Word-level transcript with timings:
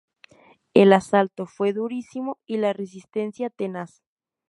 El 0.73 0.93
asalto 0.93 1.45
fue 1.45 1.73
durísimo 1.73 2.39
y 2.47 2.57
la 2.57 2.73
resistencia 2.73 3.51
tenaz. 3.51 4.01